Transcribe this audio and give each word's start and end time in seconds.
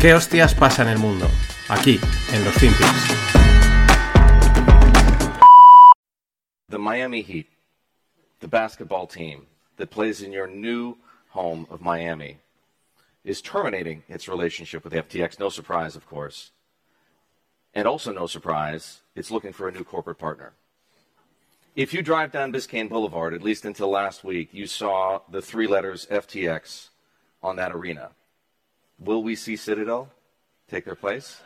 ¿Qué 0.00 0.14
hostias 0.14 0.54
pasa 0.54 0.80
en 0.80 0.88
el 0.88 0.98
mundo? 0.98 1.28
Aquí, 1.68 2.00
en 2.32 2.42
los 2.42 2.54
FinPix. 2.54 2.88
The 6.70 6.78
Miami 6.78 7.20
Heat, 7.20 7.46
the 8.40 8.48
basketball 8.48 9.06
team 9.06 9.46
that 9.76 9.90
plays 9.90 10.22
in 10.22 10.32
your 10.32 10.46
new 10.46 10.96
home 11.28 11.66
of 11.68 11.82
Miami, 11.82 12.38
is 13.24 13.42
terminating 13.42 14.02
its 14.08 14.26
relationship 14.26 14.84
with 14.84 14.94
FTX. 14.94 15.38
No 15.38 15.50
surprise, 15.50 15.96
of 15.96 16.06
course. 16.06 16.52
And 17.74 17.86
also, 17.86 18.10
no 18.10 18.26
surprise, 18.26 19.02
it's 19.14 19.30
looking 19.30 19.52
for 19.52 19.68
a 19.68 19.72
new 19.72 19.84
corporate 19.84 20.18
partner. 20.18 20.54
If 21.76 21.92
you 21.92 22.00
drive 22.00 22.32
down 22.32 22.54
Biscayne 22.54 22.88
Boulevard, 22.88 23.34
at 23.34 23.42
least 23.42 23.66
until 23.66 23.90
last 23.90 24.24
week, 24.24 24.48
you 24.54 24.66
saw 24.66 25.20
the 25.30 25.42
three 25.42 25.66
letters 25.66 26.06
FTX 26.10 26.88
on 27.42 27.56
that 27.56 27.72
arena. 27.72 28.12
Will 29.00 29.22
we 29.22 29.34
see 29.34 29.56
Citadel 29.56 30.10
take 30.68 30.84
their 30.84 30.94
place? 30.94 31.40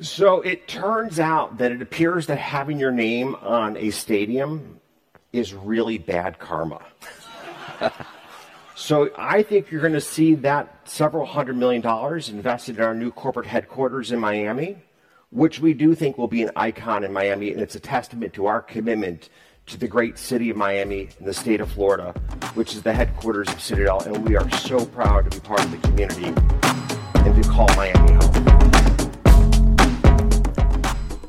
So 0.00 0.40
it 0.42 0.68
turns 0.68 1.18
out 1.18 1.58
that 1.58 1.72
it 1.72 1.82
appears 1.82 2.26
that 2.26 2.38
having 2.38 2.78
your 2.78 2.92
name 2.92 3.34
on 3.36 3.76
a 3.76 3.90
stadium 3.90 4.78
is 5.32 5.52
really 5.52 5.98
bad 5.98 6.38
karma. 6.38 6.80
so 8.76 9.10
I 9.18 9.42
think 9.42 9.70
you're 9.70 9.80
going 9.80 9.94
to 9.94 10.00
see 10.00 10.36
that 10.36 10.88
several 10.88 11.26
hundred 11.26 11.56
million 11.56 11.82
dollars 11.82 12.28
invested 12.28 12.76
in 12.76 12.82
our 12.82 12.94
new 12.94 13.10
corporate 13.10 13.46
headquarters 13.46 14.12
in 14.12 14.20
Miami, 14.20 14.76
which 15.30 15.58
we 15.60 15.74
do 15.74 15.94
think 15.94 16.18
will 16.18 16.28
be 16.28 16.42
an 16.42 16.50
icon 16.54 17.02
in 17.02 17.12
Miami, 17.12 17.50
and 17.50 17.60
it's 17.60 17.74
a 17.74 17.80
testament 17.80 18.32
to 18.34 18.46
our 18.46 18.60
commitment 18.60 19.28
to 19.66 19.76
the 19.76 19.88
great 19.88 20.16
city 20.16 20.48
of 20.48 20.56
Miami 20.56 21.08
in 21.18 21.26
the 21.26 21.34
state 21.34 21.60
of 21.60 21.68
Florida, 21.72 22.14
which 22.54 22.74
is 22.74 22.82
the 22.82 22.92
headquarters 22.92 23.48
of 23.48 23.60
Citadel, 23.60 24.00
and 24.06 24.16
we 24.28 24.36
are 24.36 24.48
so 24.58 24.86
proud 24.86 25.28
to 25.28 25.30
be 25.30 25.40
part 25.40 25.60
of 25.64 25.70
the 25.72 25.78
community 25.78 26.26
and 27.24 27.34
to 27.34 27.48
call 27.48 27.66
Miami 27.76 28.12
home. 28.12 28.46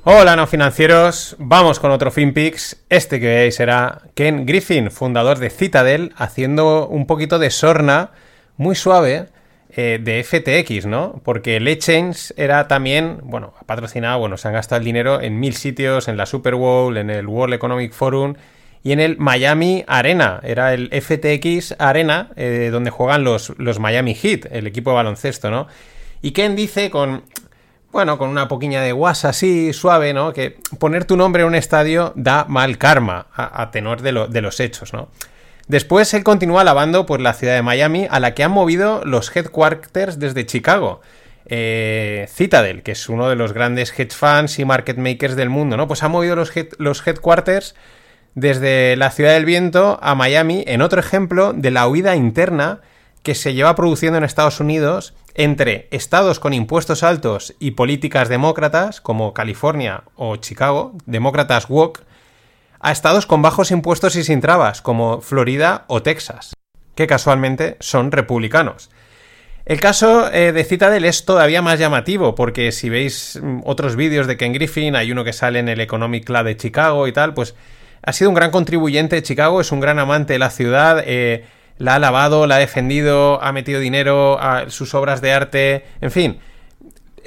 Hola, 0.03 0.35
no 0.35 0.45
financieros. 0.45 1.35
Vamos 1.39 1.79
con 1.79 1.91
otro 1.91 2.11
FinPix. 2.11 2.77
Este 2.89 3.19
que 3.19 3.27
veis 3.27 3.55
será 3.55 4.03
Ken 4.13 4.45
Griffin, 4.45 4.91
fundador 4.91 5.39
de 5.39 5.49
Citadel, 5.49 6.13
haciendo 6.15 6.87
un 6.87 7.07
poquito 7.07 7.39
de 7.39 7.49
sorna 7.49 8.11
muy 8.55 8.75
suave 8.75 9.29
eh, 9.69 9.99
de 10.01 10.23
FTX, 10.23 10.85
¿no? 10.85 11.21
Porque 11.23 11.59
Legends 11.59 12.33
era 12.37 12.67
también, 12.67 13.19
bueno, 13.23 13.53
ha 13.59 13.65
patrocinado, 13.65 14.19
bueno, 14.19 14.37
se 14.37 14.47
han 14.47 14.53
gastado 14.53 14.79
el 14.79 14.85
dinero 14.85 15.21
en 15.21 15.39
mil 15.39 15.53
sitios, 15.53 16.07
en 16.07 16.17
la 16.17 16.25
Super 16.25 16.55
Bowl, 16.55 16.97
en 16.97 17.09
el 17.09 17.27
World 17.27 17.53
Economic 17.53 17.93
Forum 17.93 18.35
y 18.83 18.93
en 18.93 18.99
el 18.99 19.17
Miami 19.17 19.83
Arena. 19.87 20.39
Era 20.43 20.73
el 20.73 20.89
FTX 20.89 21.75
Arena, 21.79 22.31
eh, 22.35 22.69
donde 22.71 22.91
juegan 22.91 23.23
los, 23.23 23.53
los 23.57 23.79
Miami 23.79 24.15
Heat, 24.15 24.47
el 24.51 24.67
equipo 24.67 24.91
de 24.91 24.95
baloncesto, 24.95 25.51
¿no? 25.51 25.67
Y 26.21 26.31
Ken 26.31 26.55
dice 26.55 26.89
con 26.89 27.23
bueno, 27.91 28.17
con 28.17 28.29
una 28.29 28.47
poquilla 28.47 28.81
de 28.81 28.91
guasa 28.91 29.29
así, 29.29 29.73
suave, 29.73 30.13
¿no? 30.13 30.33
Que 30.33 30.57
poner 30.79 31.05
tu 31.05 31.17
nombre 31.17 31.41
en 31.41 31.47
un 31.47 31.55
estadio 31.55 32.13
da 32.15 32.45
mal 32.47 32.77
karma, 32.77 33.27
a, 33.33 33.71
tenor 33.71 34.01
de, 34.01 34.27
de, 34.29 34.41
los 34.41 34.59
hechos, 34.59 34.93
¿no? 34.93 35.09
Después 35.67 36.13
él 36.13 36.23
continúa 36.23 36.61
alabando 36.61 37.05
pues, 37.05 37.21
la 37.21 37.33
ciudad 37.33 37.55
de 37.55 37.61
Miami, 37.61 38.07
a 38.09 38.19
la 38.19 38.33
que 38.33 38.43
han 38.43 38.51
movido 38.51 39.01
los 39.03 39.35
headquarters 39.35 40.17
desde 40.17 40.45
Chicago. 40.45 41.01
Eh, 41.49 42.27
Citadel, 42.29 42.83
que 42.83 42.91
es 42.91 43.07
uno 43.07 43.29
de 43.29 43.35
los 43.35 43.53
grandes 43.53 43.97
hedge 43.97 44.13
funds 44.13 44.59
y 44.59 44.65
market 44.65 44.97
makers 44.97 45.35
del 45.35 45.49
mundo, 45.49 45.77
¿no? 45.77 45.87
Pues 45.87 46.03
ha 46.03 46.09
movido 46.09 46.35
los, 46.35 47.07
headquarters 47.07 47.75
desde 48.35 48.97
la 48.97 49.11
ciudad 49.11 49.33
del 49.33 49.45
viento 49.45 49.97
a 50.01 50.13
Miami, 50.13 50.63
en 50.67 50.81
otro 50.81 50.99
ejemplo 50.99 51.53
de 51.53 51.71
la 51.71 51.87
huida 51.87 52.15
interna 52.15 52.81
que 53.23 53.33
se 53.33 53.53
lleva 53.53 53.75
produciendo 53.75 54.17
en 54.17 54.25
Estados 54.25 54.59
Unidos 54.59 55.13
entre 55.35 55.87
estados 55.91 56.39
con 56.39 56.53
impuestos 56.53 57.03
altos 57.03 57.55
y 57.59 57.71
políticas 57.71 58.27
demócratas, 58.27 58.99
como 58.99 59.33
California 59.33 60.03
o 60.15 60.35
Chicago, 60.37 60.93
demócratas 61.05 61.69
woke, 61.69 62.03
a 62.79 62.91
estados 62.91 63.25
con 63.25 63.41
bajos 63.41 63.71
impuestos 63.71 64.15
y 64.15 64.23
sin 64.23 64.41
trabas, 64.41 64.81
como 64.81 65.21
Florida 65.21 65.85
o 65.87 66.01
Texas, 66.01 66.53
que 66.95 67.07
casualmente 67.07 67.77
son 67.79 68.11
republicanos. 68.11 68.89
El 69.65 69.81
caso 69.81 70.31
eh, 70.31 70.53
de 70.53 70.63
Citadel 70.63 71.03
es 71.03 71.25
todavía 71.25 71.61
más 71.61 71.77
llamativo, 71.77 72.35
porque 72.35 72.71
si 72.71 72.89
veis 72.89 73.37
mm, 73.41 73.63
otros 73.65 73.97
vídeos 73.97 74.25
de 74.25 74.37
Ken 74.37 74.53
Griffin, 74.53 74.95
hay 74.95 75.11
uno 75.11 75.25
que 75.25 75.33
sale 75.33 75.59
en 75.59 75.67
el 75.67 75.81
Economic 75.81 76.23
Club 76.23 76.45
de 76.45 76.55
Chicago 76.55 77.05
y 77.05 77.11
tal, 77.11 77.33
pues 77.33 77.53
ha 78.01 78.13
sido 78.13 78.29
un 78.29 78.35
gran 78.35 78.51
contribuyente 78.51 79.17
de 79.17 79.23
Chicago, 79.23 79.59
es 79.59 79.73
un 79.73 79.81
gran 79.81 79.99
amante 79.99 80.31
de 80.31 80.39
la 80.39 80.51
ciudad, 80.51 81.03
eh, 81.05 81.45
la 81.77 81.95
ha 81.95 81.99
lavado, 81.99 82.47
la 82.47 82.55
ha 82.55 82.59
defendido, 82.59 83.43
ha 83.43 83.51
metido 83.51 83.81
dinero 83.81 84.39
a 84.39 84.69
sus 84.69 84.93
obras 84.93 85.19
de 85.19 85.33
arte, 85.33 85.85
en 85.99 86.11
fin. 86.11 86.39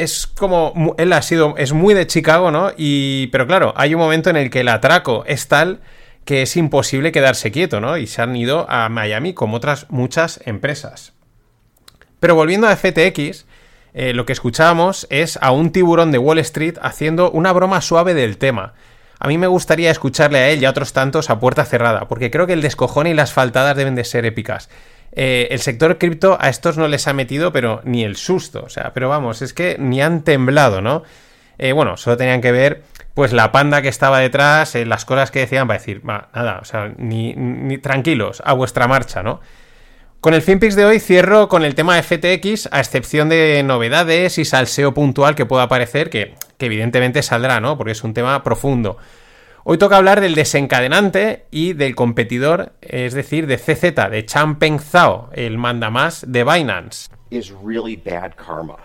Es 0.01 0.27
como. 0.27 0.95
Él 0.99 1.13
ha 1.13 1.23
sido. 1.23 1.55
Es 1.59 1.73
muy 1.73 1.95
de 1.95 2.07
Chicago, 2.07 2.51
¿no? 2.51 2.73
Y. 2.77 3.27
Pero 3.29 3.47
claro, 3.47 3.75
hay 3.77 3.95
un 3.95 4.01
momento 4.01 4.31
en 4.31 4.37
el 4.37 4.51
que 4.51 4.61
el 4.61 4.69
atraco 4.69 5.25
es 5.27 5.49
tal 5.49 5.81
que 6.25 6.43
es 6.43 6.57
imposible 6.57 7.13
quedarse 7.13 7.51
quieto, 7.51 7.81
¿no? 7.81 7.97
Y 7.97 8.07
se 8.07 8.23
han 8.23 8.37
ido 8.37 8.67
a 8.71 8.89
Miami 8.89 9.35
como 9.35 9.57
otras 9.57 9.87
muchas 9.91 10.41
empresas. 10.45 11.13
Pero 12.21 12.35
volviendo 12.35 12.69
a 12.69 12.77
FTX, 12.77 13.47
eh, 13.95 14.13
lo 14.13 14.27
que 14.27 14.33
escuchábamos 14.33 15.07
es 15.11 15.39
a 15.43 15.51
un 15.51 15.73
tiburón 15.73 16.13
de 16.13 16.19
Wall 16.19 16.39
Street 16.39 16.77
haciendo 16.83 17.31
una 17.31 17.53
broma 17.53 17.81
suave 17.81 18.15
del 18.15 18.39
tema. 18.39 18.75
A 19.19 19.29
mí 19.29 19.39
me 19.39 19.49
gustaría 19.49 19.91
escucharle 19.91 20.39
a 20.39 20.49
él 20.51 20.63
y 20.63 20.65
a 20.65 20.71
otros 20.71 20.93
tantos 20.93 21.31
a 21.31 21.41
puerta 21.41 21.65
cerrada, 21.65 22.09
porque 22.09 22.31
creo 22.31 22.47
que 22.47 22.55
el 22.55 22.63
descojón 22.63 23.07
y 23.07 23.15
las 23.15 23.33
faltadas 23.33 23.77
deben 23.77 23.95
de 23.95 24.05
ser 24.05 24.25
épicas. 24.25 24.71
Eh, 25.13 25.49
el 25.51 25.61
sector 25.61 25.99
cripto 25.99 26.39
a 26.41 26.49
estos 26.49 26.77
no 26.77 26.87
les 26.89 27.09
ha 27.09 27.13
metido, 27.13 27.53
pero 27.53 27.81
ni 27.85 28.05
el 28.05 28.17
susto. 28.17 28.63
O 28.65 28.69
sea, 28.69 28.93
pero 28.95 29.09
vamos, 29.09 29.43
es 29.43 29.53
que 29.53 29.77
ni 29.79 30.01
han 30.01 30.23
temblado, 30.23 30.81
¿no? 30.81 31.03
Eh, 31.59 31.73
bueno, 31.73 31.97
solo 31.97 32.17
tenían 32.17 32.41
que 32.41 32.53
ver, 32.53 32.83
pues, 33.15 33.33
la 33.33 33.53
panda 33.53 33.83
que 33.83 33.89
estaba 33.89 34.21
detrás, 34.21 34.75
eh, 34.75 34.87
las 34.87 35.05
cosas 35.05 35.31
que 35.31 35.41
decían 35.41 35.67
para 35.67 35.79
decir, 35.79 36.03
nada, 36.05 36.59
o 36.63 36.65
sea, 36.65 36.93
ni, 36.97 37.79
tranquilos, 37.79 38.43
a 38.45 38.55
vuestra 38.55 38.89
marcha, 38.89 39.23
¿no? 39.23 39.41
Con 40.21 40.35
el 40.35 40.43
FinPix 40.43 40.77
de 40.77 40.85
hoy 40.85 41.01
cierro 41.01 41.49
con 41.49 41.65
el 41.65 41.75
tema 41.75 41.97
de 41.97 42.03
FTX, 42.03 42.69
a 42.73 42.81
excepción 42.81 43.31
de 43.31 43.63
novedades 43.63 44.37
y 44.39 44.45
salseo 44.45 44.93
puntual 44.93 45.35
que 45.35 45.47
pueda 45.47 45.65
aparecer, 45.65 46.11
que 46.11 46.35
evidentemente 46.59 47.23
saldrá, 47.23 47.59
¿no? 47.61 47.79
Porque 47.79 47.93
es 47.93 48.05
un 48.05 48.13
tema 48.13 48.43
profundo. 48.43 48.99
Hoy 49.73 49.79
toca 49.79 49.99
hablar 49.99 50.21
del 50.21 50.35
desencadenante 50.35 51.47
y 51.53 51.75
del 51.75 51.95
competidor, 51.95 52.73
es 52.81 53.15
decir, 53.15 53.47
de 53.47 53.57
CZ, 53.57 54.11
de 54.11 54.27
Changpeng 54.27 54.81
Zhao, 54.81 55.31
el 55.33 55.59
mandamás 55.59 56.25
de 56.27 56.43
Binance. 56.43 57.09
Is 57.31 57.53
really 57.65 57.95
bad 57.95 58.33
karma. 58.35 58.79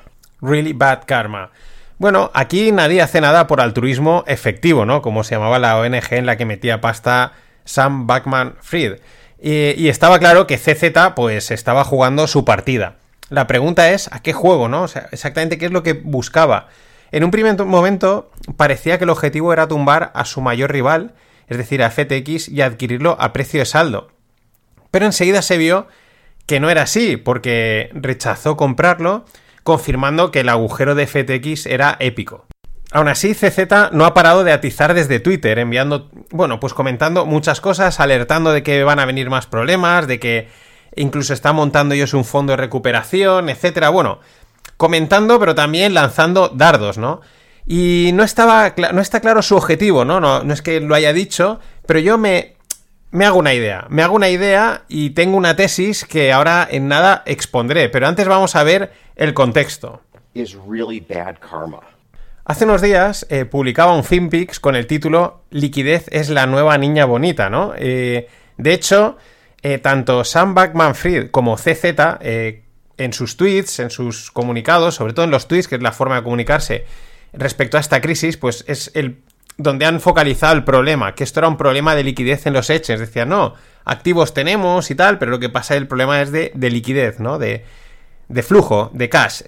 Really 0.44 0.74
bad 0.74 1.06
karma. 1.08 1.50
Bueno, 1.98 2.30
aquí 2.36 2.72
nadie 2.72 3.02
hace 3.02 3.20
nada 3.20 3.48
por 3.48 3.62
altruismo 3.62 4.24
efectivo, 4.28 4.86
¿no? 4.86 5.02
Como 5.02 5.24
se 5.24 5.34
llamaba 5.34 5.58
la 5.58 5.76
ONG 5.80 6.06
en 6.12 6.28
la 6.28 6.38
que 6.38 6.46
metía 6.46 6.82
pasta 6.82 7.32
Sam 7.64 8.06
Backman 8.06 8.54
Fried. 8.62 9.00
Y, 9.42 9.72
y, 9.82 9.90
estaba 9.90 10.20
claro 10.20 10.46
que 10.46 10.60
CZ, 10.60 11.16
pues, 11.16 11.50
estaba 11.50 11.84
jugando 11.84 12.28
su 12.28 12.46
partida. 12.46 12.98
La 13.32 13.48
pregunta 13.48 13.90
es, 13.90 14.08
¿a 14.14 14.22
qué 14.22 14.34
juego, 14.34 14.68
no? 14.68 14.84
O 14.84 14.88
sea, 14.88 15.10
exactamente 15.12 15.58
qué 15.58 15.66
es 15.66 15.72
lo 15.72 15.82
que 15.82 15.94
buscaba. 15.94 16.68
En 17.16 17.24
un 17.24 17.32
primer 17.32 17.64
momento 17.64 18.30
parecía 18.58 18.98
que 18.98 19.06
el 19.06 19.10
objetivo 19.10 19.54
era 19.54 19.70
tumbar 19.70 20.12
a 20.16 20.26
su 20.26 20.42
mayor 20.42 20.74
rival, 20.74 21.14
es 21.48 21.58
decir, 21.58 21.82
a 21.82 21.90
FTX, 21.90 22.50
y 22.50 22.62
adquirirlo 22.62 23.16
a 23.22 23.32
precio 23.32 23.62
de 23.62 23.66
saldo. 23.66 24.10
Pero 24.92 25.06
enseguida 25.06 25.42
se 25.42 25.58
vio 25.58 25.88
que 26.46 26.60
no 26.60 26.70
era 26.70 26.82
así, 26.82 27.16
porque 27.16 27.90
rechazó 27.94 28.58
comprarlo, 28.58 29.24
confirmando 29.64 30.30
que 30.30 30.42
el 30.42 30.50
agujero 30.50 30.94
de 30.94 31.08
FTX 31.08 31.68
era 31.68 31.96
épico. 32.02 32.48
Aún 32.92 33.08
así, 33.08 33.34
CZ 33.34 33.94
no 33.94 34.04
ha 34.04 34.14
parado 34.14 34.44
de 34.44 34.52
atizar 34.52 34.94
desde 34.94 35.22
Twitter, 35.22 35.58
enviando, 35.58 36.10
bueno, 36.32 36.60
pues 36.60 36.74
comentando 36.74 37.26
muchas 37.26 37.62
cosas, 37.62 38.02
alertando 38.02 38.52
de 38.52 38.62
que 38.62 38.84
van 38.84 39.00
a 39.00 39.06
venir 39.06 39.30
más 39.30 39.48
problemas, 39.48 40.06
de 40.08 40.20
que 40.20 40.50
incluso 40.98 41.34
está 41.34 41.54
montando 41.54 41.96
ellos 41.96 42.14
un 42.14 42.26
fondo 42.26 42.52
de 42.52 42.58
recuperación, 42.58 43.48
etcétera. 43.48 43.88
Bueno, 43.88 44.20
comentando, 44.78 45.40
pero 45.40 45.56
también 45.56 45.94
lanzando 45.94 46.50
dardos, 46.50 46.98
¿no? 46.98 47.22
Y 47.66 48.12
no, 48.14 48.24
estaba, 48.24 48.74
no 48.94 49.02
está 49.02 49.20
claro 49.22 49.42
su 49.42 49.56
objetivo, 49.56 50.06
¿no? 50.06 50.20
¿no? 50.20 50.44
No 50.44 50.54
es 50.54 50.62
que 50.62 50.80
lo 50.80 50.94
haya 50.94 51.14
dicho, 51.14 51.60
pero 51.88 52.00
yo 52.00 52.18
me, 52.18 52.56
me 53.12 53.26
hago 53.26 53.40
una 53.40 53.54
idea. 53.54 53.88
Me 53.90 54.04
hago 54.04 54.16
una 54.16 54.30
idea 54.30 54.84
y 54.88 55.12
tengo 55.12 55.38
una 55.38 55.56
tesis 55.56 56.06
que 56.06 56.32
ahora 56.32 56.68
en 56.70 56.88
nada 56.88 57.24
expondré. 57.26 57.90
Pero 57.90 58.08
antes 58.08 58.28
vamos 58.28 58.56
a 58.56 58.64
ver 58.64 58.92
el 59.16 59.34
contexto. 59.34 60.02
Hace 62.44 62.66
unos 62.66 62.82
días 62.82 63.26
eh, 63.30 63.46
publicaba 63.46 63.96
un 63.96 64.04
FinPix 64.04 64.60
con 64.60 64.76
el 64.76 64.86
título 64.86 65.42
Liquidez 65.50 66.06
es 66.12 66.30
la 66.30 66.46
nueva 66.46 66.78
niña 66.78 67.06
bonita, 67.06 67.50
¿no? 67.50 67.74
Eh, 67.76 68.28
de 68.58 68.74
hecho, 68.74 69.18
eh, 69.64 69.80
tanto 69.80 70.24
Sam 70.24 70.54
Backman 70.54 70.94
Fried 70.94 71.32
como 71.32 71.58
CZ 71.58 71.96
en 72.98 73.14
sus 73.14 73.38
tweets, 73.38 73.80
en 73.80 73.90
sus 73.90 74.32
comunicados, 74.32 74.96
sobre 74.96 75.14
todo 75.14 75.26
en 75.26 75.32
los 75.32 75.48
tweets, 75.48 75.68
que 75.68 75.76
es 75.76 75.82
la 75.82 75.92
forma 75.92 76.16
de 76.16 76.24
comunicarse 76.24 76.86
respecto 77.34 77.78
a 77.78 77.80
esta 77.80 78.02
crisis, 78.02 78.38
pues 78.38 78.64
es 78.68 78.92
el 78.94 79.18
donde 79.58 79.86
han 79.86 80.02
focalizado 80.02 80.54
el 80.54 80.64
problema, 80.64 81.16
que 81.16 81.24
esto 81.24 81.40
era 81.40 81.48
un 81.48 81.58
problema 81.58 81.96
de 81.96 82.04
liquidez 82.04 82.46
en 82.46 82.54
los 82.54 82.70
hechos. 82.70 83.00
Decían, 83.00 83.30
no, 83.30 83.54
activos 83.86 84.34
tenemos 84.34 84.92
y 84.92 84.96
tal, 84.96 85.18
pero 85.18 85.32
lo 85.32 85.40
que 85.40 85.50
pasa, 85.50 85.76
el 85.76 85.88
problema 85.88 86.22
es 86.22 86.32
de, 86.32 86.52
liquidez, 86.56 87.20
¿no? 87.20 87.40
De, 87.40 87.64
de 88.28 88.44
flujo, 88.44 88.92
de 88.94 89.08
cash. 89.08 89.44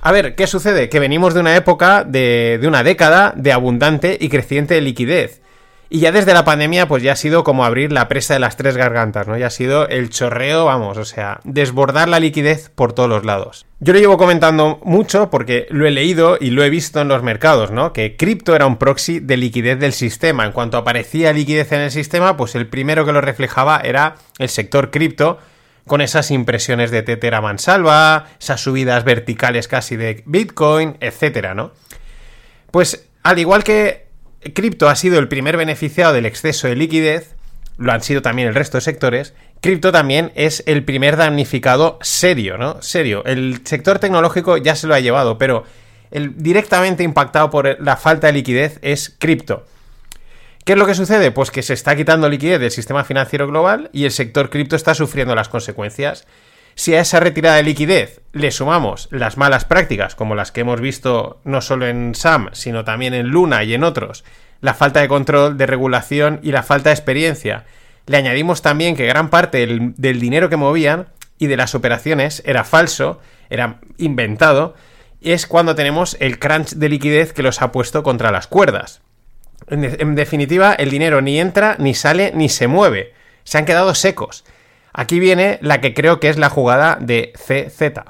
A 0.00 0.12
ver, 0.12 0.36
¿qué 0.36 0.46
sucede? 0.46 0.88
Que 0.88 1.00
venimos 1.00 1.34
de 1.34 1.40
una 1.40 1.56
época, 1.56 2.04
de, 2.04 2.58
de 2.60 2.68
una 2.68 2.84
década 2.84 3.32
de 3.36 3.52
abundante 3.52 4.16
y 4.20 4.28
creciente 4.28 4.80
liquidez. 4.80 5.40
Y 5.88 6.00
ya 6.00 6.10
desde 6.10 6.34
la 6.34 6.44
pandemia, 6.44 6.88
pues 6.88 7.02
ya 7.02 7.12
ha 7.12 7.16
sido 7.16 7.44
como 7.44 7.64
abrir 7.64 7.92
la 7.92 8.08
presa 8.08 8.34
de 8.34 8.40
las 8.40 8.56
tres 8.56 8.76
gargantas, 8.76 9.28
¿no? 9.28 9.38
Ya 9.38 9.46
ha 9.46 9.50
sido 9.50 9.88
el 9.88 10.10
chorreo, 10.10 10.64
vamos, 10.64 10.98
o 10.98 11.04
sea, 11.04 11.40
desbordar 11.44 12.08
la 12.08 12.18
liquidez 12.18 12.70
por 12.74 12.92
todos 12.92 13.08
los 13.08 13.24
lados. 13.24 13.66
Yo 13.78 13.92
lo 13.92 14.00
llevo 14.00 14.16
comentando 14.16 14.80
mucho 14.82 15.30
porque 15.30 15.66
lo 15.70 15.86
he 15.86 15.92
leído 15.92 16.38
y 16.40 16.50
lo 16.50 16.64
he 16.64 16.70
visto 16.70 17.00
en 17.00 17.08
los 17.08 17.22
mercados, 17.22 17.70
¿no? 17.70 17.92
Que 17.92 18.16
cripto 18.16 18.56
era 18.56 18.66
un 18.66 18.78
proxy 18.78 19.20
de 19.20 19.36
liquidez 19.36 19.78
del 19.78 19.92
sistema. 19.92 20.44
En 20.44 20.52
cuanto 20.52 20.76
aparecía 20.76 21.32
liquidez 21.32 21.70
en 21.70 21.82
el 21.82 21.90
sistema, 21.92 22.36
pues 22.36 22.56
el 22.56 22.66
primero 22.66 23.04
que 23.04 23.12
lo 23.12 23.20
reflejaba 23.20 23.80
era 23.84 24.16
el 24.38 24.48
sector 24.48 24.90
cripto, 24.90 25.38
con 25.86 26.00
esas 26.00 26.32
impresiones 26.32 26.90
de 26.90 27.02
tetera 27.02 27.40
mansalva, 27.40 28.26
esas 28.40 28.60
subidas 28.60 29.04
verticales 29.04 29.68
casi 29.68 29.94
de 29.94 30.24
Bitcoin, 30.26 30.96
etcétera, 30.98 31.54
¿no? 31.54 31.70
Pues 32.72 33.08
al 33.22 33.38
igual 33.38 33.62
que 33.62 34.05
cripto 34.54 34.88
ha 34.88 34.96
sido 34.96 35.18
el 35.18 35.28
primer 35.28 35.56
beneficiado 35.56 36.12
del 36.12 36.26
exceso 36.26 36.68
de 36.68 36.76
liquidez, 36.76 37.34
lo 37.78 37.92
han 37.92 38.02
sido 38.02 38.22
también 38.22 38.48
el 38.48 38.54
resto 38.54 38.78
de 38.78 38.82
sectores, 38.82 39.34
cripto 39.60 39.92
también 39.92 40.32
es 40.34 40.62
el 40.66 40.84
primer 40.84 41.16
damnificado 41.16 41.98
serio, 42.02 42.58
¿no? 42.58 42.80
Serio. 42.82 43.24
El 43.24 43.60
sector 43.64 43.98
tecnológico 43.98 44.56
ya 44.56 44.76
se 44.76 44.86
lo 44.86 44.94
ha 44.94 45.00
llevado, 45.00 45.38
pero 45.38 45.64
el 46.10 46.42
directamente 46.42 47.02
impactado 47.02 47.50
por 47.50 47.80
la 47.82 47.96
falta 47.96 48.28
de 48.28 48.34
liquidez 48.34 48.78
es 48.82 49.14
cripto. 49.18 49.66
¿Qué 50.64 50.72
es 50.72 50.78
lo 50.78 50.86
que 50.86 50.94
sucede? 50.94 51.30
Pues 51.30 51.50
que 51.50 51.62
se 51.62 51.74
está 51.74 51.94
quitando 51.94 52.28
liquidez 52.28 52.58
del 52.58 52.70
sistema 52.70 53.04
financiero 53.04 53.46
global 53.46 53.88
y 53.92 54.04
el 54.04 54.10
sector 54.10 54.50
cripto 54.50 54.74
está 54.74 54.94
sufriendo 54.94 55.34
las 55.34 55.48
consecuencias. 55.48 56.26
Si 56.78 56.94
a 56.94 57.00
esa 57.00 57.20
retirada 57.20 57.56
de 57.56 57.62
liquidez 57.62 58.20
le 58.32 58.50
sumamos 58.50 59.08
las 59.10 59.38
malas 59.38 59.64
prácticas, 59.64 60.14
como 60.14 60.34
las 60.34 60.52
que 60.52 60.60
hemos 60.60 60.78
visto 60.78 61.40
no 61.42 61.62
solo 61.62 61.86
en 61.86 62.14
SAM, 62.14 62.50
sino 62.52 62.84
también 62.84 63.14
en 63.14 63.28
Luna 63.28 63.64
y 63.64 63.72
en 63.72 63.82
otros, 63.82 64.24
la 64.60 64.74
falta 64.74 65.00
de 65.00 65.08
control, 65.08 65.56
de 65.56 65.64
regulación 65.64 66.38
y 66.42 66.52
la 66.52 66.62
falta 66.62 66.90
de 66.90 66.94
experiencia, 66.94 67.64
le 68.04 68.18
añadimos 68.18 68.60
también 68.60 68.94
que 68.94 69.06
gran 69.06 69.30
parte 69.30 69.66
del, 69.66 70.20
dinero 70.20 70.50
que 70.50 70.58
movían 70.58 71.08
y 71.38 71.46
de 71.46 71.56
las 71.56 71.74
operaciones 71.74 72.42
era 72.44 72.62
falso, 72.62 73.22
era 73.48 73.80
inventado, 73.96 74.74
es 75.22 75.46
cuando 75.46 75.74
tenemos 75.76 76.18
el 76.20 76.38
crunch 76.38 76.74
de 76.74 76.90
liquidez 76.90 77.32
que 77.32 77.42
los 77.42 77.62
ha 77.62 77.72
puesto 77.72 78.02
contra 78.02 78.30
las 78.30 78.48
cuerdas. 78.48 79.00
en 79.68 80.14
definitiva, 80.14 80.74
el 80.74 80.90
dinero 80.90 81.22
ni 81.22 81.40
entra, 81.40 81.76
ni 81.78 81.94
sale, 81.94 82.32
ni 82.34 82.50
se 82.50 82.68
mueve. 82.68 83.14
Se 83.44 83.56
han 83.56 83.64
quedado 83.64 83.94
secos. 83.94 84.44
Aquí 84.98 85.20
viene 85.20 85.58
la 85.60 85.82
que 85.82 85.92
creo 85.92 86.20
que 86.20 86.30
es 86.30 86.38
la 86.38 86.48
jugada 86.48 86.96
de 86.98 87.34
CZ. 87.34 88.00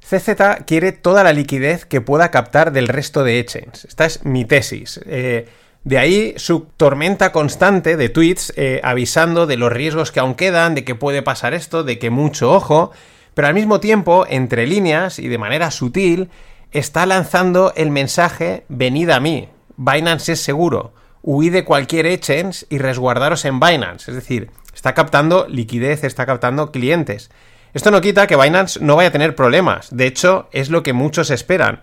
CZ 0.00 0.64
quiere 0.64 0.92
toda 0.92 1.24
la 1.24 1.32
liquidez 1.32 1.84
que 1.84 2.00
pueda 2.00 2.30
captar 2.30 2.70
del 2.70 2.86
resto 2.86 3.24
de 3.24 3.40
exchanges. 3.40 3.84
Esta 3.84 4.06
es 4.06 4.24
mi 4.24 4.44
tesis. 4.44 5.00
Eh, 5.04 5.48
de 5.82 5.98
ahí 5.98 6.34
su 6.36 6.68
tormenta 6.76 7.32
constante 7.32 7.96
de 7.96 8.08
tweets 8.10 8.52
eh, 8.54 8.80
avisando 8.84 9.48
de 9.48 9.56
los 9.56 9.72
riesgos 9.72 10.12
que 10.12 10.20
aún 10.20 10.36
quedan, 10.36 10.76
de 10.76 10.84
que 10.84 10.94
puede 10.94 11.20
pasar 11.20 11.52
esto, 11.52 11.82
de 11.82 11.98
que 11.98 12.10
mucho 12.10 12.52
ojo, 12.52 12.92
pero 13.34 13.48
al 13.48 13.54
mismo 13.54 13.80
tiempo, 13.80 14.24
entre 14.28 14.68
líneas 14.68 15.18
y 15.18 15.26
de 15.26 15.38
manera 15.38 15.72
sutil, 15.72 16.30
está 16.70 17.06
lanzando 17.06 17.72
el 17.74 17.90
mensaje 17.90 18.64
venid 18.68 19.10
a 19.10 19.18
mí, 19.18 19.48
Binance 19.76 20.34
es 20.34 20.40
seguro, 20.40 20.92
huid 21.22 21.52
de 21.52 21.64
cualquier 21.64 22.06
exchange 22.06 22.66
y 22.70 22.78
resguardaros 22.78 23.44
en 23.44 23.58
Binance. 23.58 24.12
Es 24.12 24.14
decir, 24.14 24.48
está 24.76 24.92
captando 24.92 25.46
liquidez, 25.48 26.04
está 26.04 26.26
captando 26.26 26.70
clientes. 26.70 27.30
Esto 27.72 27.90
no 27.90 28.02
quita 28.02 28.26
que 28.26 28.36
Binance 28.36 28.78
no 28.80 28.94
vaya 28.94 29.08
a 29.08 29.12
tener 29.12 29.34
problemas. 29.34 29.88
De 29.90 30.06
hecho, 30.06 30.48
es 30.52 30.68
lo 30.70 30.82
que 30.82 30.92
muchos 30.92 31.30
esperan. 31.30 31.80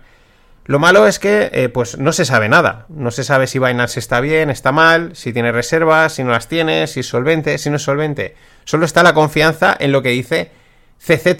Lo 0.64 0.78
malo 0.78 1.06
es 1.06 1.18
que 1.18 1.50
eh, 1.52 1.68
pues 1.68 1.98
no 1.98 2.12
se 2.12 2.24
sabe 2.24 2.48
nada. 2.48 2.86
No 2.88 3.10
se 3.10 3.24
sabe 3.24 3.48
si 3.48 3.58
Binance 3.58 3.98
está 3.98 4.20
bien, 4.20 4.48
está 4.48 4.72
mal, 4.72 5.14
si 5.14 5.32
tiene 5.32 5.52
reservas, 5.52 6.14
si 6.14 6.24
no 6.24 6.30
las 6.30 6.48
tiene, 6.48 6.86
si 6.86 7.00
es 7.00 7.06
solvente, 7.06 7.58
si 7.58 7.68
no 7.68 7.76
es 7.76 7.82
solvente. 7.82 8.36
Solo 8.64 8.86
está 8.86 9.02
la 9.02 9.12
confianza 9.12 9.76
en 9.78 9.92
lo 9.92 10.02
que 10.02 10.10
dice 10.10 10.52
CZ, 11.04 11.36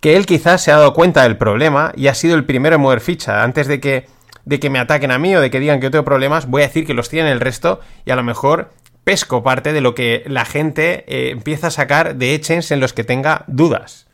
que 0.00 0.16
él 0.16 0.24
quizás 0.24 0.62
se 0.62 0.70
ha 0.70 0.76
dado 0.76 0.94
cuenta 0.94 1.24
del 1.24 1.36
problema 1.36 1.92
y 1.96 2.06
ha 2.06 2.14
sido 2.14 2.36
el 2.36 2.44
primero 2.44 2.76
en 2.76 2.82
mover 2.82 3.00
ficha. 3.00 3.42
Antes 3.42 3.66
de 3.66 3.80
que, 3.80 4.06
de 4.44 4.60
que 4.60 4.70
me 4.70 4.78
ataquen 4.78 5.10
a 5.10 5.18
mí 5.18 5.34
o 5.34 5.40
de 5.40 5.50
que 5.50 5.60
digan 5.60 5.80
que 5.80 5.86
yo 5.86 5.90
tengo 5.90 6.04
problemas, 6.04 6.46
voy 6.46 6.62
a 6.62 6.66
decir 6.66 6.86
que 6.86 6.94
los 6.94 7.08
tiene 7.08 7.32
el 7.32 7.40
resto 7.40 7.80
y 8.04 8.12
a 8.12 8.16
lo 8.16 8.22
mejor 8.22 8.70
pesco 9.04 9.42
parte 9.42 9.72
de 9.72 9.80
lo 9.80 9.94
que 9.94 10.22
la 10.26 10.44
gente 10.44 11.04
eh, 11.08 11.30
empieza 11.30 11.68
a 11.68 11.70
sacar 11.70 12.16
de 12.16 12.34
exchanges 12.34 12.70
en 12.70 12.80
los 12.80 12.92
que 12.92 13.04
tenga 13.04 13.44
dudas. 13.46 14.06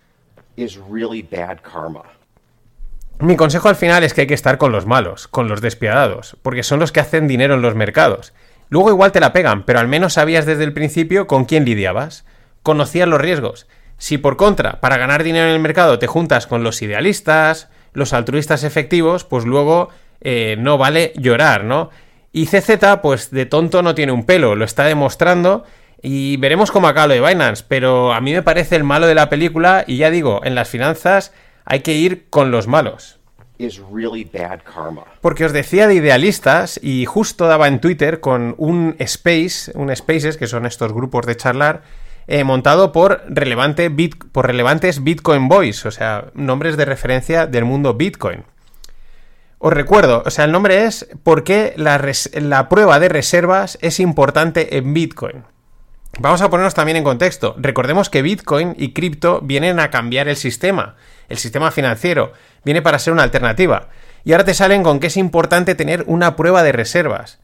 Mi 3.20 3.36
consejo 3.36 3.68
al 3.68 3.76
final 3.76 4.04
es 4.04 4.14
que 4.14 4.22
hay 4.22 4.26
que 4.26 4.34
estar 4.34 4.58
con 4.58 4.70
los 4.70 4.86
malos, 4.86 5.26
con 5.26 5.48
los 5.48 5.60
despiadados, 5.60 6.36
porque 6.42 6.62
son 6.62 6.78
los 6.78 6.92
que 6.92 7.00
hacen 7.00 7.26
dinero 7.26 7.54
en 7.54 7.62
los 7.62 7.74
mercados. 7.74 8.32
Luego 8.68 8.90
igual 8.90 9.12
te 9.12 9.20
la 9.20 9.32
pegan, 9.32 9.64
pero 9.64 9.80
al 9.80 9.88
menos 9.88 10.14
sabías 10.14 10.46
desde 10.46 10.64
el 10.64 10.72
principio 10.72 11.26
con 11.26 11.44
quién 11.44 11.64
lidiabas. 11.64 12.24
Conocías 12.62 13.08
los 13.08 13.20
riesgos. 13.20 13.66
Si 13.96 14.18
por 14.18 14.36
contra, 14.36 14.80
para 14.80 14.98
ganar 14.98 15.24
dinero 15.24 15.46
en 15.46 15.54
el 15.54 15.60
mercado 15.60 15.98
te 15.98 16.06
juntas 16.06 16.46
con 16.46 16.62
los 16.62 16.80
idealistas, 16.82 17.68
los 17.92 18.12
altruistas 18.12 18.62
efectivos, 18.62 19.24
pues 19.24 19.44
luego 19.44 19.88
eh, 20.20 20.56
no 20.58 20.78
vale 20.78 21.12
llorar, 21.16 21.64
¿no? 21.64 21.90
Y 22.32 22.46
CZ, 22.46 23.00
pues 23.02 23.30
de 23.30 23.46
tonto 23.46 23.82
no 23.82 23.94
tiene 23.94 24.12
un 24.12 24.24
pelo, 24.24 24.54
lo 24.54 24.64
está 24.64 24.84
demostrando 24.84 25.64
y 26.02 26.36
veremos 26.36 26.70
cómo 26.70 26.86
acaba 26.88 27.08
lo 27.08 27.14
de 27.14 27.26
Binance, 27.26 27.64
pero 27.66 28.12
a 28.12 28.20
mí 28.20 28.32
me 28.32 28.42
parece 28.42 28.76
el 28.76 28.84
malo 28.84 29.06
de 29.06 29.14
la 29.14 29.28
película 29.28 29.84
y 29.86 29.96
ya 29.96 30.10
digo, 30.10 30.40
en 30.44 30.54
las 30.54 30.68
finanzas 30.68 31.32
hay 31.64 31.80
que 31.80 31.94
ir 31.94 32.28
con 32.30 32.50
los 32.50 32.66
malos. 32.66 33.18
Porque 35.20 35.44
os 35.44 35.52
decía 35.52 35.88
de 35.88 35.96
idealistas 35.96 36.78
y 36.80 37.06
justo 37.06 37.46
daba 37.48 37.66
en 37.66 37.80
Twitter 37.80 38.20
con 38.20 38.54
un 38.56 38.94
space, 39.00 39.72
un 39.74 39.94
spaces, 39.94 40.36
que 40.36 40.46
son 40.46 40.64
estos 40.64 40.92
grupos 40.92 41.26
de 41.26 41.36
charlar, 41.36 41.82
eh, 42.28 42.44
montado 42.44 42.92
por, 42.92 43.22
relevante 43.26 43.90
por 44.30 44.46
relevantes 44.46 45.02
Bitcoin 45.02 45.48
Boys, 45.48 45.84
o 45.86 45.90
sea, 45.90 46.26
nombres 46.34 46.76
de 46.76 46.84
referencia 46.84 47.46
del 47.46 47.64
mundo 47.64 47.94
Bitcoin. 47.94 48.44
Os 49.60 49.72
recuerdo, 49.72 50.22
o 50.24 50.30
sea, 50.30 50.44
el 50.44 50.52
nombre 50.52 50.84
es 50.84 51.08
¿Por 51.24 51.42
qué 51.42 51.74
la, 51.76 52.68
prueba 52.68 53.00
de 53.00 53.08
reservas 53.08 53.76
es 53.80 53.98
importante 53.98 54.76
en 54.76 54.94
Bitcoin? 54.94 55.44
Vamos 56.20 56.42
a 56.42 56.50
ponernos 56.50 56.74
también 56.74 56.96
en 56.96 57.04
contexto. 57.04 57.54
Recordemos 57.58 58.08
que 58.08 58.22
Bitcoin 58.22 58.74
y 58.78 58.92
cripto 58.92 59.40
vienen 59.40 59.78
a 59.78 59.90
cambiar 59.90 60.28
el 60.28 60.36
sistema, 60.36 60.96
el 61.28 61.38
sistema 61.38 61.70
financiero, 61.70 62.32
viene 62.64 62.82
para 62.82 62.98
ser 62.98 63.12
una 63.12 63.22
alternativa. 63.24 63.88
Y 64.24 64.32
ahora 64.32 64.44
te 64.44 64.54
salen 64.54 64.82
con 64.82 65.00
que 65.00 65.08
es 65.08 65.16
importante 65.16 65.74
tener 65.74 66.04
una 66.06 66.34
prueba 66.34 66.62
de 66.62 66.72
reservas. 66.72 67.38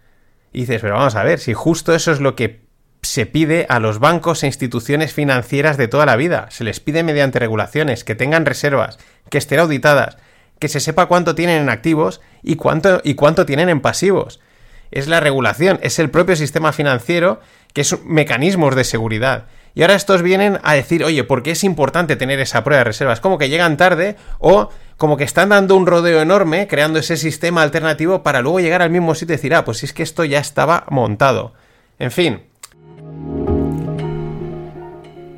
Y 0.53 0.61
dices, 0.61 0.81
pero 0.81 0.95
vamos 0.95 1.15
a 1.15 1.25
ver, 1.25 1.41
si 1.41 1.53
justo 1.53 1.95
eso 1.95 2.11
es 2.13 2.21
lo 2.21 2.37
que 2.37 2.65
se 3.03 3.27
pide 3.27 3.67
a 3.69 3.81
los 3.81 3.99
bancos 3.99 4.43
e 4.43 4.47
instituciones 4.47 5.13
financieras 5.13 5.77
de 5.77 5.89
toda 5.89 6.07
la 6.07 6.17
vida. 6.17 6.47
Se 6.51 6.65
les 6.65 6.81
pide 6.81 7.03
mediante 7.03 7.39
regulaciones 7.39 8.03
que 8.03 8.15
tengan 8.15 8.47
reservas, 8.47 8.99
que 9.31 9.39
estén 9.39 9.61
auditadas, 9.61 10.17
que 10.65 10.69
se 10.71 10.81
sepa 10.81 11.05
cuánto 11.05 11.35
tienen 11.35 11.61
en 11.61 11.69
activos 11.69 12.23
y 12.43 12.57
cuánto, 12.57 13.03
y 13.05 13.17
cuánto 13.17 13.45
tienen 13.45 13.69
en 13.69 13.83
pasivos. 13.83 14.41
Es 14.91 15.09
la 15.09 15.21
regulación, 15.21 15.79
es 15.83 15.99
el 15.99 16.09
propio 16.09 16.37
sistema 16.37 16.73
financiero 16.73 17.41
que 17.75 17.83
es 17.83 18.03
mecanismos 18.07 18.75
de 18.75 18.85
seguridad. 18.85 19.45
Y 19.75 19.83
ahora 19.83 19.95
estos 19.95 20.23
vienen 20.23 20.61
a 20.63 20.73
decir, 20.73 21.05
oye, 21.05 21.23
¿por 21.23 21.43
qué 21.43 21.51
es 21.51 21.65
importante 21.65 22.17
tener 22.17 22.41
esa 22.41 22.65
prueba 22.65 22.79
de 22.79 22.85
reservas? 22.85 23.21
Como 23.21 23.37
que 23.37 23.51
llegan 23.51 23.77
tarde 23.77 24.17
o 24.39 24.71
como 24.97 25.19
que 25.19 25.25
están 25.25 25.51
dando 25.51 25.77
un 25.77 25.87
rodeo 25.87 26.23
enorme 26.23 26.67
creando 26.67 26.99
ese 26.99 27.19
sistema 27.19 27.61
alternativo 27.61 28.23
para 28.23 28.41
luego 28.41 28.61
llegar 28.61 28.81
al 28.81 28.89
mismo 28.89 29.15
sitio 29.15 29.35
y 29.35 29.37
decir, 29.37 29.55
ah, 29.55 29.67
pues 29.67 29.83
es 29.83 29.93
que 29.93 30.03
esto 30.03 30.25
ya 30.25 30.39
estaba 30.39 30.87
montado. 30.89 31.53
En 31.99 32.11
fin, 32.11 32.41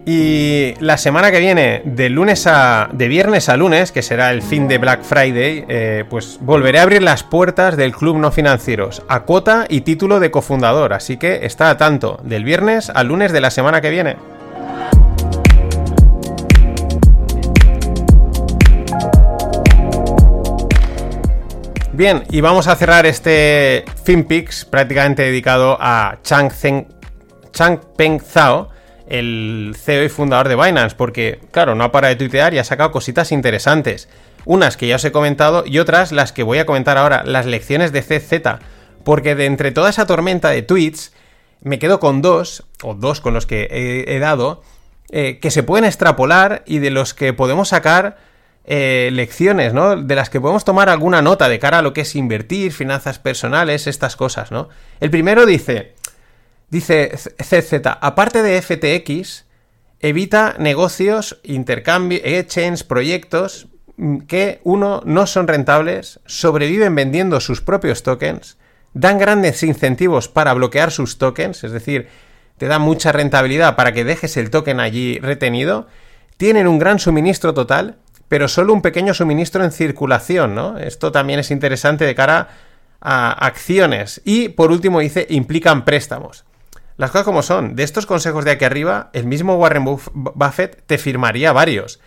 y 0.09 0.75
la 0.79 0.99
semana 0.99 1.33
que 1.33 1.41
viene, 1.41 1.83
de 1.85 2.09
lunes 2.09 2.47
a. 2.47 2.89
de 2.93 3.09
viernes 3.09 3.49
a 3.49 3.57
lunes, 3.57 3.91
que 3.91 4.03
será 4.03 4.31
el 4.31 4.41
fin 4.41 4.69
de 4.69 4.79
Black 4.79 5.03
Friday, 5.03 5.65
eh, 5.69 6.05
pues 6.09 6.39
volveré 6.41 6.79
a 6.79 6.85
abrir 6.85 7.03
las 7.03 7.25
puertas 7.25 7.77
del 7.77 7.91
Club 7.91 8.17
No 8.19 8.31
Financieros, 8.31 9.03
a 9.09 9.25
cuota 9.25 9.67
y 9.69 9.81
título 9.81 10.21
de 10.21 10.31
cofundador. 10.31 10.93
Así 10.93 11.17
que 11.17 11.45
está 11.45 11.71
a 11.71 11.77
tanto, 11.77 12.21
del 12.23 12.45
viernes 12.45 12.89
al 12.89 13.09
lunes 13.09 13.33
de 13.33 13.41
la 13.41 13.51
semana 13.51 13.81
que 13.81 13.91
viene. 13.91 14.17
Bien, 21.93 22.23
y 22.31 22.41
vamos 22.43 22.69
a 22.69 22.77
cerrar 22.77 23.07
este 23.07 23.85
FinPix 24.05 24.67
prácticamente 24.67 25.23
dedicado 25.23 25.77
a 25.81 26.19
Chang, 26.23 26.53
Chang 27.51 27.81
Peng 27.97 28.21
Zhao 28.21 28.76
el 29.07 29.77
CEO 29.79 30.05
y 30.05 30.09
fundador 30.09 30.49
de 30.49 30.57
Binance, 30.57 30.97
porque, 30.97 31.41
claro, 31.51 31.75
no 31.75 31.85
ha 31.85 31.93
parado 31.93 32.13
de 32.15 32.19
tuitear 32.19 32.55
y 32.55 32.59
ha 32.59 32.65
sacado 32.65 32.93
cositas 32.93 33.33
interesantes. 33.33 34.09
Unas 34.45 34.77
que 34.77 34.87
ya 34.87 34.97
os 34.97 35.05
he 35.05 35.13
comentado 35.13 35.65
y 35.67 35.79
otras 35.79 36.13
las 36.13 36.33
que 36.33 36.43
voy 36.43 36.59
a 36.59 36.67
comentar 36.67 36.99
ahora, 36.99 37.23
las 37.25 37.47
lecciones 37.47 37.93
de 37.93 38.03
CZ, 38.03 38.61
porque 39.05 39.35
de 39.35 39.47
entre 39.47 39.73
toda 39.73 39.91
esa 39.91 40.07
tormenta 40.07 40.51
de 40.51 40.63
tweets, 40.63 41.13
me 41.63 41.79
quedo 41.79 42.01
con 42.01 42.23
dos, 42.23 42.65
o 42.83 42.95
dos 42.95 43.21
con 43.21 43.35
los 43.35 43.47
que 43.47 44.05
he, 44.07 44.19
dado, 44.19 44.63
eh, 45.11 45.39
que 45.41 45.51
se 45.51 45.63
pueden 45.63 45.85
extrapolar 45.85 46.63
y 46.67 46.79
de 46.79 46.91
los 46.91 47.15
que 47.15 47.33
podemos 47.33 47.69
sacar 47.69 48.19
eh, 48.65 49.11
lecciones, 49.13 49.73
¿no? 49.73 49.97
De 49.97 50.15
las 50.17 50.29
que 50.29 50.41
podemos 50.41 50.65
tomar 50.65 50.89
alguna 50.89 51.23
nota 51.23 51.49
de 51.49 51.59
cara 51.61 51.79
a 51.79 51.83
lo 51.83 51.93
que 51.93 52.01
es 52.03 52.17
invertir, 52.17 52.73
finanzas 52.73 53.19
personales, 53.19 53.87
estas 53.87 54.17
cosas, 54.17 54.51
¿no? 54.51 54.69
El 55.01 55.11
primero 55.11 55.47
dice, 55.47 55.95
dice 56.71 57.13
CZ, 57.17 57.73
aparte 58.01 58.43
de 58.43 58.61
FTX, 58.61 59.45
evita 60.01 60.55
negocios, 60.59 61.41
intercambio, 61.43 62.21
exchange, 62.23 62.85
proyectos 62.85 63.69
mm, 63.97 64.19
que, 64.21 64.61
uno, 64.65 65.03
no 65.05 65.27
son 65.27 65.49
rentables, 65.49 66.21
sobreviven 66.27 66.95
vendiendo 66.95 67.41
sus 67.41 67.61
propios 67.61 68.03
tokens, 68.03 68.59
dan 68.95 69.19
grandes 69.19 69.63
incentivos 69.63 70.29
para 70.29 70.55
bloquear 70.55 70.91
sus 70.91 71.19
tokens, 71.19 71.65
es 71.65 71.73
decir, 71.73 72.09
te 72.59 72.67
da 72.67 72.79
mucha 72.79 73.13
rentabilidad 73.13 73.77
para 73.77 73.93
que 73.93 74.05
dejes 74.05 74.37
el 74.37 74.51
token 74.51 74.81
allí 74.81 75.19
retenido, 75.19 75.87
tienen 76.37 76.67
un 76.67 76.79
gran 76.79 76.99
suministro 76.99 77.55
total, 77.55 77.97
pero 78.29 78.49
solo 78.49 78.73
un 78.73 78.83
pequeño 78.83 79.15
suministro 79.15 79.65
en 79.65 79.73
circulación, 79.73 80.55
¿no? 80.55 80.79
Esto 80.79 81.13
también 81.13 81.41
es 81.41 81.51
interesante 81.51 82.05
de 82.05 82.15
cara 82.15 82.49
a 83.01 83.33
acciones. 83.33 84.21
Y 84.25 84.49
por 84.49 84.73
último 84.73 85.01
dice, 85.01 85.27
implican 85.31 85.85
préstamos. 85.85 86.45
Las 86.97 87.11
cosas 87.11 87.25
como 87.25 87.43
son, 87.43 87.77
de 87.77 87.83
estos 87.83 88.07
consejos 88.07 88.45
de 88.45 88.53
aquí 88.53 88.65
arriba, 88.65 89.11
el 89.13 89.27
mismo 89.27 89.57
Warren 89.57 89.85
Buffett 89.85 90.83
te 90.87 90.97
firmaría 90.97 91.53
varios. 91.53 92.01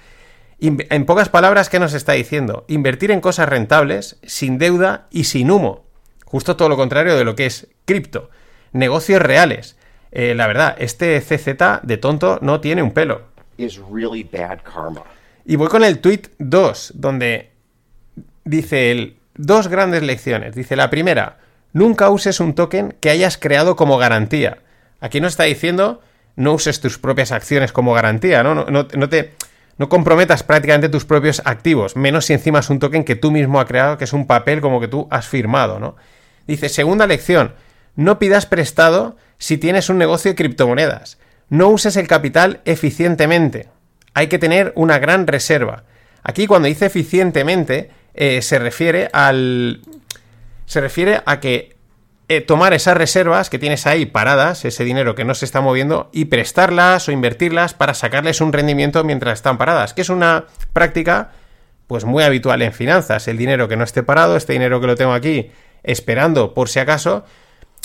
En 0.60 1.06
pocas 1.06 1.30
palabras, 1.30 1.70
¿qué 1.70 1.80
nos 1.80 1.94
está 1.94 2.14
diciendo? 2.14 2.66
Invertir 2.68 3.12
en 3.12 3.22
cosas 3.22 3.48
rentables, 3.48 4.18
sin 4.24 4.58
deuda 4.58 5.08
y 5.12 5.26
sin 5.26 5.52
humo. 5.52 5.86
Justo 6.26 6.58
todo 6.58 6.70
lo 6.70 6.76
contrario 6.76 7.16
de 7.16 7.24
lo 7.24 7.36
que 7.36 7.46
es 7.46 7.68
cripto. 7.86 8.30
Negocios 8.74 9.22
reales. 9.22 9.78
Eh, 10.12 10.34
la 10.36 10.48
verdad, 10.48 10.76
este 10.80 11.20
CZ 11.22 11.82
de 11.84 11.98
tonto 11.98 12.40
no 12.42 12.60
tiene 12.60 12.84
un 12.84 12.92
pelo. 12.92 13.22
Y 15.46 15.56
voy 15.56 15.68
con 15.68 15.84
el 15.84 16.00
tweet 16.00 16.24
2, 16.40 16.94
donde 16.96 17.52
dice 18.44 18.92
él, 18.92 19.18
dos 19.36 19.68
grandes 19.68 20.04
lecciones. 20.04 20.56
Dice 20.56 20.76
la 20.76 20.90
primera, 20.90 21.38
nunca 21.74 22.10
uses 22.10 22.40
un 22.40 22.54
token 22.54 22.96
que 23.00 23.10
hayas 23.10 23.38
creado 23.38 23.76
como 23.76 23.98
garantía. 23.98 24.60
Aquí 25.02 25.22
no 25.22 25.28
está 25.28 25.44
diciendo 25.44 26.02
no 26.36 26.54
uses 26.54 26.80
tus 26.80 26.98
propias 26.98 27.32
acciones 27.32 27.72
como 27.74 27.94
garantía, 27.94 28.44
¿no? 28.44 28.56
No, 28.56 29.10
te, 29.10 29.34
no 29.78 29.90
comprometas 29.90 30.44
prácticamente 30.44 30.88
tus 30.88 31.04
propios 31.04 31.42
activos, 31.44 31.98
menos 31.98 32.26
si 32.26 32.34
encima 32.34 32.60
es 32.60 32.70
un 32.70 32.80
token 32.80 33.04
que 33.04 33.16
tú 33.16 33.30
mismo 33.30 33.60
has 33.60 33.68
creado, 33.68 33.98
que 33.98 34.06
es 34.06 34.14
un 34.14 34.26
papel 34.26 34.62
como 34.62 34.80
que 34.80 34.88
tú 34.88 35.08
has 35.12 35.28
firmado, 35.28 35.80
¿no? 35.80 35.98
Dice, 36.48 36.70
segunda 36.70 37.08
lección, 37.08 37.54
no 37.96 38.20
pidas 38.20 38.46
prestado 38.46 39.18
si 39.38 39.58
tienes 39.58 39.90
un 39.90 39.98
negocio 39.98 40.32
de 40.32 40.36
criptomonedas. 40.36 41.18
No 41.50 41.70
uses 41.70 41.98
el 41.98 42.08
capital 42.08 42.62
eficientemente. 42.66 43.68
Hay 44.14 44.28
que 44.28 44.40
tener 44.40 44.72
una 44.76 45.00
gran 45.00 45.28
reserva. 45.28 45.84
Aquí 46.24 46.48
cuando 46.48 46.68
dice 46.68 46.86
eficientemente 46.86 47.90
eh, 48.14 48.42
se 48.42 48.60
refiere 48.60 49.10
al... 49.14 49.82
Se 50.66 50.82
refiere 50.82 51.22
a 51.26 51.40
que 51.40 51.76
eh, 52.30 52.42
tomar 52.42 52.74
esas 52.74 52.96
reservas 52.96 53.50
que 53.50 53.58
tienes 53.58 53.88
ahí 53.88 54.06
paradas, 54.06 54.64
ese 54.64 54.84
dinero 54.84 55.16
que 55.16 55.26
no 55.26 55.34
se 55.34 55.46
está 55.46 55.62
moviendo, 55.62 56.10
y 56.14 56.26
prestarlas 56.26 57.10
o 57.10 57.12
invertirlas 57.12 57.74
para 57.74 57.96
sacarles 57.96 58.40
un 58.40 58.54
rendimiento 58.54 59.04
mientras 59.04 59.40
están 59.40 59.58
paradas, 59.58 59.96
que 59.96 60.02
es 60.02 60.10
una 60.10 60.46
práctica 60.72 61.32
pues 61.88 62.06
muy 62.06 62.24
habitual 62.24 62.62
en 62.62 62.72
finanzas. 62.72 63.28
El 63.28 63.38
dinero 63.38 63.68
que 63.68 63.76
no 63.76 63.84
esté 63.84 64.04
parado, 64.04 64.36
este 64.36 64.54
dinero 64.54 64.80
que 64.80 64.86
lo 64.86 64.96
tengo 64.96 65.14
aquí 65.14 65.50
esperando 65.82 66.54
por 66.54 66.70
si 66.70 66.78
acaso, 66.78 67.26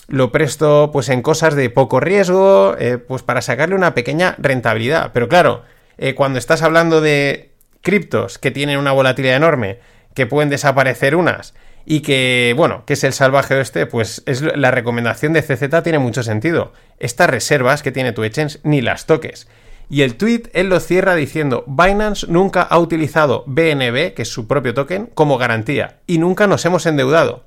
lo 0.09 0.31
presto 0.31 0.91
pues 0.93 1.09
en 1.09 1.23
cosas 1.23 1.55
de 1.55 1.71
poco 1.71 2.01
riesgo, 2.01 2.77
eh, 2.79 2.99
pues 2.99 3.23
para 3.23 3.41
sacarle 3.41 3.75
una 3.75 3.95
pequeña 3.95 4.35
rentabilidad. 4.37 5.13
Pero 5.15 5.27
claro, 5.27 5.63
eh, 5.97 6.15
cuando 6.15 6.39
estás 6.39 6.61
hablando 6.61 7.01
de 7.01 7.53
criptos 7.81 8.39
que 8.39 8.51
tienen 8.51 8.79
una 8.79 8.93
volatilidad 8.93 9.37
enorme, 9.37 9.79
que 10.13 10.27
pueden 10.27 10.51
desaparecer 10.51 11.17
unas, 11.17 11.55
y 11.87 12.01
que, 12.01 12.55
bueno, 12.57 12.85
que 12.87 12.95
es 12.95 13.05
el 13.05 13.13
salvaje 13.13 13.61
este, 13.61 13.87
pues 13.87 14.23
es 14.27 14.43
la 14.43 14.71
recomendación 14.71 15.33
de 15.33 15.43
CZ 15.43 15.83
tiene 15.83 15.99
mucho 15.99 16.23
sentido. 16.23 16.73
Estas 16.99 17.29
reservas 17.29 17.83
que 17.83 17.93
tiene 17.93 18.13
tu 18.13 18.25
exchange 18.25 18.59
ni 18.63 18.81
las 18.81 19.07
toques. 19.07 19.49
Y 19.91 20.03
el 20.03 20.17
tweet 20.17 20.45
él 20.55 20.69
lo 20.69 20.81
cierra 20.81 21.15
diciendo, 21.15 21.65
Binance 21.67 22.27
nunca 22.29 22.63
ha 22.63 22.79
utilizado 22.79 23.45
BNB, 23.47 24.15
que 24.15 24.23
es 24.23 24.29
su 24.29 24.47
propio 24.47 24.73
token, 24.73 25.11
como 25.15 25.37
garantía, 25.37 25.99
y 26.07 26.19
nunca 26.19 26.47
nos 26.47 26.65
hemos 26.65 26.87
endeudado. 26.87 27.45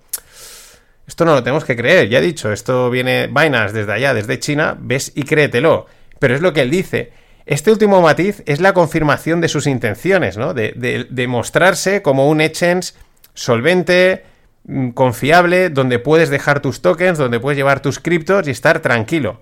Esto 1.08 1.25
no 1.25 1.34
lo 1.34 1.41
tenemos 1.41 1.65
que 1.65 1.75
creer, 1.75 2.10
ya 2.10 2.20
he 2.20 2.22
dicho, 2.22 2.51
esto 2.51 2.89
viene 2.89 3.27
Binance 3.27 3.74
desde 3.74 3.94
allá, 3.94 4.13
desde 4.13 4.39
China, 4.39 4.77
ves 4.79 5.12
y 5.15 5.24
créetelo. 5.24 5.88
Pero 6.20 6.36
es 6.36 6.41
lo 6.41 6.53
que 6.53 6.62
él 6.62 6.70
dice. 6.70 7.12
Este 7.48 7.72
último 7.72 8.01
matiz 8.01 8.44
es 8.46 8.60
la 8.60 8.74
confirmación 8.74 9.39
de 9.39 9.48
sus 9.48 9.67
intenciones, 9.67 10.36
¿no? 10.36 10.53
De, 10.53 11.25
mostrarse 11.29 12.01
como 12.01 12.27
un 12.27 12.41
exchange 12.41 12.94
solvente, 13.38 14.25
mm, 14.65 14.89
confiable, 14.89 15.70
donde 15.70 16.00
puedes 16.00 16.29
dejar 16.29 16.60
tus 16.60 16.82
tokens, 16.82 17.17
donde 17.17 17.39
puedes 17.39 17.58
llevar 17.58 17.82
tus 17.82 18.00
criptos 18.00 18.48
y 18.48 18.51
estar 18.51 18.79
tranquilo. 18.79 19.41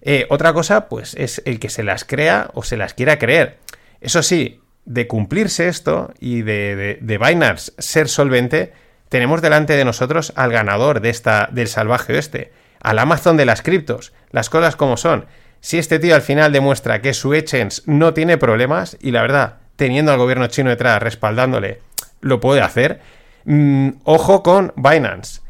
Eh, 0.00 0.26
otra 0.30 0.52
cosa, 0.52 0.88
pues, 0.88 1.14
es 1.14 1.42
el 1.44 1.60
que 1.60 1.68
se 1.68 1.82
las 1.82 2.04
crea 2.04 2.50
o 2.54 2.62
se 2.62 2.76
las 2.76 2.94
quiera 2.94 3.18
creer. 3.18 3.58
Eso 4.00 4.22
sí, 4.22 4.60
de 4.84 5.06
cumplirse 5.06 5.68
esto 5.68 6.14
y 6.18 6.42
de, 6.42 6.98
de 7.00 7.18
Binance 7.18 7.72
ser 7.78 8.08
solvente, 8.08 8.72
tenemos 9.08 9.42
delante 9.42 9.74
de 9.74 9.84
nosotros 9.84 10.32
al 10.36 10.50
ganador 10.50 11.00
de 11.00 11.10
esta, 11.10 11.48
del 11.52 11.68
salvaje 11.68 12.14
oeste, 12.14 12.52
al 12.80 12.98
Amazon 12.98 13.36
de 13.36 13.46
las 13.46 13.62
criptos, 13.62 14.12
las 14.30 14.48
cosas 14.48 14.76
como 14.76 14.96
son. 14.96 15.26
Si 15.60 15.78
este 15.78 15.98
tío 15.98 16.14
al 16.14 16.22
final 16.22 16.52
demuestra 16.52 17.02
que 17.02 17.14
su 17.14 17.34
exchange 17.34 17.82
no 17.86 18.14
tiene 18.14 18.38
problemas, 18.38 18.96
y 19.00 19.10
la 19.10 19.22
verdad, 19.22 19.56
teniendo 19.76 20.12
al 20.12 20.18
gobierno 20.18 20.46
chino 20.46 20.70
detrás 20.70 21.02
respaldándole, 21.02 21.80
lo 22.20 22.40
puede 22.40 22.60
hacer, 22.60 23.00
mm, 23.46 23.88
ojo 24.04 24.42
con 24.42 24.72
Binance. 24.76 25.40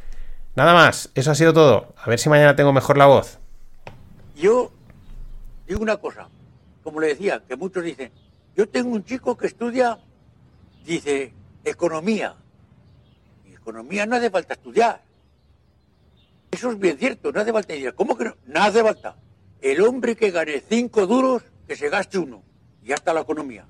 Nada 0.55 0.73
más, 0.73 1.11
eso 1.15 1.33
ha 1.33 1.35
sido 1.35 1.53
todo. 1.53 1.95
A 1.97 2.09
ver 2.09 2.19
si 2.19 2.29
mañana 2.29 2.57
tengo 2.57 2.73
mejor 2.73 2.97
la 2.97 3.07
voz. 3.07 3.38
Yo 4.37 4.71
digo 5.67 5.83
una 5.83 5.97
cosa, 5.97 6.29
como 6.85 7.00
le 7.00 7.09
decía, 7.09 7.43
que 7.47 7.57
muchos 7.57 7.83
dicen, 7.83 8.12
yo 8.57 8.69
tengo 8.69 8.91
un 8.91 9.05
chico 9.05 9.37
que 9.37 9.49
estudia, 9.49 9.99
dice, 10.85 11.35
economía 11.65 12.37
economía 13.67 14.07
no 14.07 14.15
hace 14.15 14.31
falta 14.31 14.55
estudiar. 14.55 15.03
Eso 16.53 16.71
es 16.71 16.79
bien 16.79 16.97
cierto, 16.99 17.33
no 17.33 17.41
hace 17.41 17.53
falta 17.53 17.73
estudiar. 17.73 17.95
¿Cómo 17.95 18.17
que 18.17 18.26
no? 18.26 18.37
No 18.47 18.62
hace 18.62 18.81
falta. 18.81 19.17
El 19.61 19.81
hombre 19.83 20.15
que 20.15 20.31
gane 20.31 20.62
cinco 20.69 21.05
duros, 21.07 21.43
que 21.67 21.75
se 21.75 21.88
gaste 21.88 22.19
uno. 22.19 22.45
Y 22.81 22.88
ya 22.88 22.95
está 22.95 23.12
la 23.12 23.23
economía. 23.23 23.67